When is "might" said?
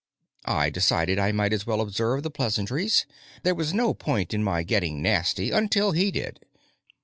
1.31-1.53